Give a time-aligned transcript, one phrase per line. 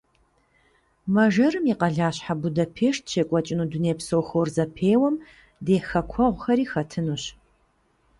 [1.13, 5.15] Мэжэрым и къэлащхьэ Будапешт щекӏуэкӏыну дунейпсо хор зэпеуэм
[5.65, 7.23] ди хэкуэгъухэри хэтынущ.